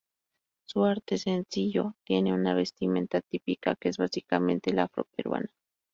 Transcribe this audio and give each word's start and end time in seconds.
Su 0.65 0.83
arte 0.83 1.13
es 1.13 1.21
sencillo, 1.21 1.93
tienen 2.05 2.33
una 2.33 2.55
vestimenta 2.55 3.21
típica 3.21 3.75
que 3.75 3.89
es 3.89 3.97
básicamente 3.97 4.73
la 4.73 4.85
afroperuana. 4.85 5.51